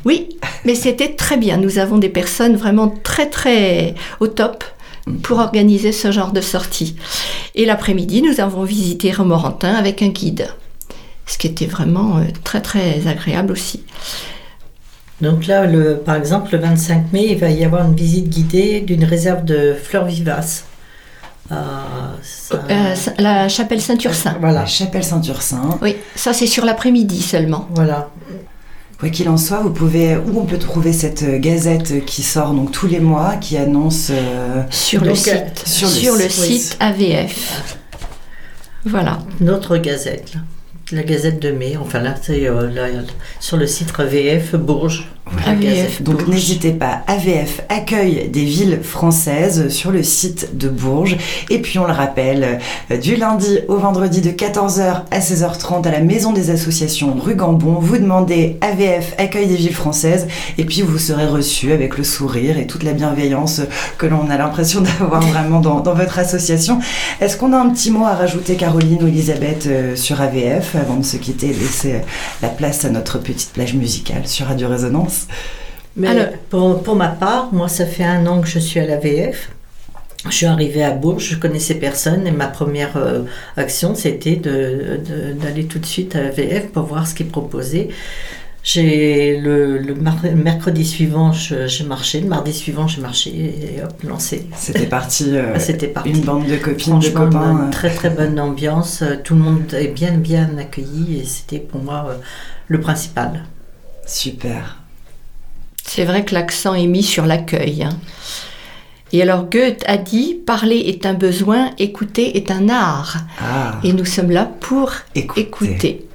Oui, 0.05 0.29
mais 0.65 0.75
c'était 0.77 1.15
très 1.15 1.37
bien. 1.37 1.57
Nous 1.57 1.79
avons 1.79 1.99
des 1.99 2.09
personnes 2.09 2.57
vraiment 2.57 2.89
très 3.03 3.29
très 3.29 3.95
au 4.21 4.27
top 4.29 4.65
pour 5.23 5.39
organiser 5.39 5.93
ce 5.93 6.11
genre 6.11 6.33
de 6.33 6.41
sortie. 6.41 6.97
Et 7.55 7.65
l'après-midi, 7.65 8.23
nous 8.23 8.41
avons 8.41 8.65
visité 8.65 9.13
Romorantin 9.13 9.75
avec 9.75 10.03
un 10.03 10.09
guide, 10.09 10.49
ce 11.27 11.39
qui 11.39 11.47
était 11.47 11.67
vraiment 11.67 12.19
euh, 12.19 12.23
très 12.45 12.61
très 12.61 13.07
agréable 13.07 13.53
aussi. 13.53 13.85
Donc 15.21 15.47
là, 15.47 15.65
le, 15.67 15.97
par 15.97 16.17
exemple, 16.17 16.53
le 16.53 16.59
25 16.59 17.13
mai, 17.13 17.27
il 17.31 17.39
va 17.39 17.49
y 17.51 17.65
avoir 17.65 17.87
une 17.87 17.95
visite 17.97 18.29
guidée 18.29 18.81
d'une 18.81 19.05
réserve 19.05 19.45
de 19.45 19.75
fleurs 19.81 20.05
vivaces. 20.05 20.65
à 21.51 21.85
Saint- 22.23 22.59
Euh, 22.69 22.95
la 23.19 23.49
chapelle 23.49 23.81
Saint-Ursin. 23.81 24.37
Voilà, 24.41 24.61
La 24.61 24.67
chapelle 24.67 25.05
Saint-Ursin. 25.05 25.79
Oui, 25.81 25.97
ça 26.17 26.33
c'est 26.33 26.47
sur 26.49 26.65
l'après-midi 26.65 27.23
seulement. 27.23 27.69
voilà. 27.75 28.11
Quoi 28.99 29.11
qu'il 29.11 29.29
en 29.29 29.37
soit, 29.37 29.59
vous 29.59 29.73
pouvez 29.73 30.17
où 30.17 30.41
on 30.41 30.47
peut 30.47 30.59
trouver 30.59 30.93
cette 30.95 31.23
euh, 31.23 31.38
gazette 31.38 32.05
qui 32.07 32.23
sort 32.23 32.53
donc 32.55 32.73
tous 32.73 32.87
les 32.87 33.00
mois, 33.00 33.37
qui 33.37 33.59
annonce 33.59 34.09
euh, 34.11 34.62
Sur 34.71 35.05
le 35.05 35.15
site, 35.15 35.35
euh, 35.35 35.67
sur 35.67 35.88
sur 35.88 36.15
le 36.15 36.23
le, 36.23 36.29
site, 36.31 36.79
oui. 36.81 36.87
AVF. 36.87 37.76
Voilà. 38.87 39.19
Notre 39.41 39.76
gazette, 39.76 40.35
la 40.93 41.03
gazette 41.03 41.41
de 41.41 41.50
mai. 41.50 41.76
Enfin 41.76 42.00
là, 42.00 42.15
c'est 42.21 42.47
euh, 42.47 42.71
là, 42.71 42.87
sur 43.38 43.57
le 43.57 43.67
site 43.67 43.93
VF 43.99 44.55
Bourges. 44.55 45.09
AVF. 45.47 45.61
gazette 45.61 46.02
Donc 46.02 46.28
n'hésitez 46.28 46.73
pas, 46.73 47.02
AVF 47.06 47.62
accueille 47.68 48.28
des 48.28 48.45
villes 48.45 48.80
françaises 48.83 49.68
sur 49.68 49.90
le 49.90 50.02
site 50.02 50.56
de 50.56 50.68
Bourges. 50.68 51.16
Et 51.50 51.61
puis 51.61 51.78
on 51.78 51.87
le 51.87 51.92
rappelle, 51.92 52.61
euh, 52.90 52.97
du 52.97 53.16
lundi 53.16 53.59
au 53.68 53.76
vendredi 53.76 54.21
de 54.21 54.30
14h 54.30 55.02
à 55.11 55.18
16h30 55.18 55.87
à 55.87 55.90
la 55.90 56.00
Maison 56.00 56.33
des 56.33 56.50
Associations 56.50 57.14
rue 57.14 57.35
Gambon, 57.35 57.78
vous 57.80 57.99
demandez 57.99 58.59
AVF 58.61 59.14
accueille 59.18 59.47
des 59.47 59.56
villes 59.56 59.75
françaises 59.75 60.26
et 60.59 60.64
puis 60.64 60.83
vous 60.83 60.99
serez 60.99 61.26
reçu 61.26 61.73
avec 61.73 61.99
le 61.99 62.04
sourire 62.04 62.59
et 62.59 62.66
toute 62.66 62.83
la 62.83 62.92
bienveillance 62.92 63.62
que 63.99 64.06
l'on 64.06 64.30
a 64.30 64.37
l'impression 64.37 64.80
d'avoir 65.00 65.23
vraiment 65.23 65.61
dans, 65.61 65.80
dans 65.80 65.95
votre 65.95 66.18
association. 66.18 66.78
Est-ce 67.21 67.37
qu'on 67.37 67.52
a 67.52 67.59
un 67.59 67.71
petit 67.71 67.90
mot 67.90 68.04
à 68.04 68.14
rajouter 68.14 68.55
Caroline 68.55 69.03
ou 69.03 69.09
Elisabeth 69.09 69.66
euh, 69.66 69.96
sur 69.96 70.20
AVF 70.20 70.77
avant 70.77 70.96
de 70.96 71.05
se 71.05 71.16
quitter 71.16 71.48
et 71.48 71.55
de 71.55 71.59
laisser 71.59 72.01
la 72.42 72.48
place 72.48 72.85
à 72.85 72.90
notre 72.90 73.18
petite 73.18 73.53
plage 73.53 73.74
musicale 73.74 74.27
sur 74.27 74.46
Radio 74.46 74.68
Résonance? 74.68 75.15
Mais 75.96 76.09
Alors- 76.09 76.33
pour, 76.50 76.83
pour 76.83 76.94
ma 76.96 77.09
part, 77.09 77.48
moi, 77.52 77.68
ça 77.68 77.87
fait 77.87 78.05
un 78.05 78.26
an 78.26 78.40
que 78.40 78.48
je 78.48 78.59
suis 78.59 78.81
à 78.81 78.87
la 78.87 78.98
VF. 78.98 79.50
Je 80.29 80.35
suis 80.35 80.46
arrivée 80.46 80.83
à 80.83 80.90
Bourges, 80.90 81.31
je 81.31 81.37
connaissais 81.37 81.74
personne 81.76 82.26
et 82.26 82.33
ma 82.33 82.48
première 82.48 82.96
euh, 82.96 83.22
action, 83.57 83.94
c'était 83.94 84.37
de- 84.37 84.98
de- 85.09 85.33
d'aller 85.40 85.66
tout 85.66 85.79
de 85.79 85.87
suite 85.87 86.16
à 86.16 86.22
la 86.22 86.31
VF 86.31 86.68
pour 86.72 86.83
voir 86.85 87.07
ce 87.07 87.14
qu'ils 87.14 87.29
proposaient. 87.29 87.88
J'ai 88.64 89.38
le, 89.38 89.79
le 89.79 89.94
mercredi 90.35 90.85
suivant, 90.85 91.31
j'ai 91.33 91.85
marché, 91.85 92.20
le 92.20 92.26
mardi 92.26 92.52
suivant, 92.52 92.88
j'ai 92.88 93.00
marché 93.00 93.31
et 93.31 93.83
hop, 93.85 93.92
lancé. 94.02 94.46
C'était 94.57 94.87
parti, 94.87 95.26
euh, 95.37 95.52
Ah, 95.55 95.61
C'était 95.61 95.87
parti. 95.87 96.11
une 96.11 96.22
bande 96.22 96.46
de 96.48 96.57
copines, 96.57 96.98
de 96.98 97.09
copains. 97.11 97.66
une 97.66 97.70
très 97.70 97.90
très 97.94 98.11
bonne 98.11 98.40
ambiance. 98.40 99.02
euh, 99.02 99.14
Tout 99.22 99.35
le 99.37 99.40
monde 99.42 99.72
est 99.72 99.87
bien 99.94 100.14
bien 100.18 100.50
accueilli 100.59 101.20
et 101.20 101.24
c'était 101.24 101.61
pour 101.61 101.81
moi 101.81 102.07
euh, 102.11 102.14
le 102.66 102.81
principal. 102.81 103.31
euh, 103.37 104.05
super. 104.09 104.81
C'est 105.87 106.05
vrai 106.05 106.25
que 106.25 106.35
l'accent 106.35 106.75
est 106.75 106.87
mis 106.87 107.03
sur 107.03 107.27
l'accueil. 107.27 107.85
hein. 107.85 107.96
Et 109.12 109.22
alors 109.22 109.44
Goethe 109.49 109.85
a 109.87 109.96
dit 109.99 110.35
Parler 110.46 110.79
est 110.87 111.07
un 111.07 111.14
besoin, 111.14 111.70
écouter 111.79 112.37
est 112.37 112.51
un 112.51 112.68
art. 112.68 113.18
Ah, 113.40 113.79
Et 113.85 113.92
nous 113.92 114.05
sommes 114.05 114.31
là 114.33 114.51
pour 114.61 114.90
écoutez. 115.14 115.40
écouter 115.42 116.07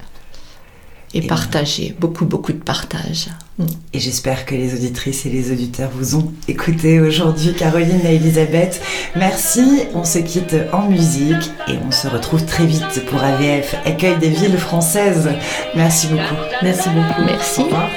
et, 1.14 1.18
Et 1.18 1.26
partager. 1.26 1.94
Beaucoup, 1.98 2.26
beaucoup 2.26 2.52
de 2.52 2.58
partage. 2.62 3.28
Et 3.92 3.98
j'espère 4.00 4.44
que 4.46 4.54
les 4.54 4.74
auditrices 4.74 5.24
et 5.26 5.30
les 5.30 5.52
auditeurs 5.52 5.90
vous 5.94 6.16
ont 6.16 6.32
écouté 6.48 7.00
aujourd'hui, 7.00 7.54
Caroline 7.54 8.00
et 8.04 8.16
Elisabeth. 8.16 8.80
Merci, 9.16 9.84
on 9.94 10.04
se 10.04 10.18
quitte 10.18 10.56
en 10.72 10.88
musique 10.88 11.50
et 11.68 11.74
on 11.86 11.90
se 11.90 12.08
retrouve 12.08 12.44
très 12.44 12.66
vite 12.66 13.04
pour 13.06 13.22
AVF, 13.22 13.74
accueil 13.84 14.18
des 14.18 14.30
villes 14.30 14.58
françaises. 14.58 15.30
Merci 15.76 16.08
beaucoup. 16.08 16.40
Merci 16.62 16.88
beaucoup. 16.90 17.22
Merci. 17.26 17.60
Au 17.60 17.64
revoir. 17.64 17.88